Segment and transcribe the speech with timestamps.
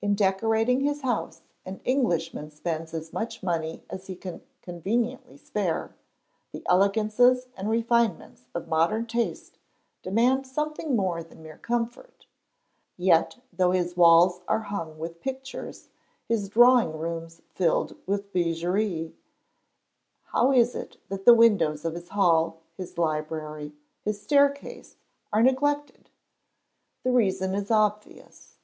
[0.00, 5.96] In decorating his house an Englishman spends as much money as he can conveniently spare;
[6.52, 9.58] the elegances and refinements of modern taste
[10.00, 12.26] demand something more than mere comfort;
[12.96, 15.88] yet though his walls are hung with pictures,
[16.28, 19.12] his drawing rooms filled with bijouterie,
[20.26, 24.94] how is it that the windows of his hall, his library, his staircase,
[25.32, 26.10] are neglected?
[27.02, 28.54] The reason is obvious.